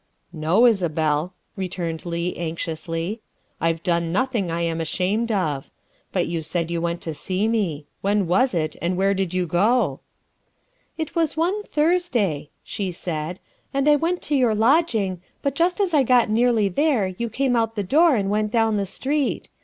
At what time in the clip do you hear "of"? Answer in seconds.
5.31-5.69